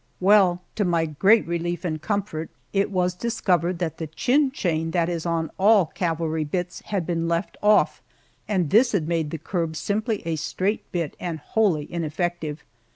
Well, 0.19 0.63
to 0.77 0.83
my 0.83 1.05
great 1.05 1.45
relief 1.45 1.85
and 1.85 2.01
comfort, 2.01 2.49
it 2.73 2.89
was 2.89 3.13
discovered 3.13 3.77
that 3.77 3.99
the 3.99 4.07
chin 4.07 4.49
chain 4.49 4.89
that 4.89 5.09
is 5.09 5.27
on 5.27 5.51
all 5.59 5.85
cavalry 5.85 6.43
bits 6.43 6.81
had 6.85 7.05
been 7.05 7.27
left 7.27 7.55
off, 7.61 8.01
and 8.47 8.71
this 8.71 8.93
had 8.93 9.07
made 9.07 9.29
the 9.29 9.37
curb 9.37 9.75
simply 9.75 10.23
a 10.25 10.37
straight 10.37 10.91
bit 10.91 11.15
and 11.19 11.37
wholly 11.37 11.85
ineffective. 11.93 12.63